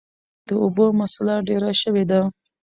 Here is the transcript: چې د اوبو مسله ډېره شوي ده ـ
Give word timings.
چې 0.03 0.45
د 0.47 0.49
اوبو 0.63 0.85
مسله 1.01 1.33
ډېره 1.47 1.71
شوي 1.81 2.03
ده 2.11 2.19
ـ 2.23 2.25